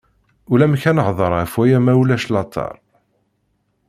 Ulamek 0.53 0.83
ad 0.89 0.95
nehder 0.95 1.31
ɣef 1.39 1.53
waya 1.57 1.79
ma 1.85 1.93
ulac 2.01 2.25
later. 2.33 2.73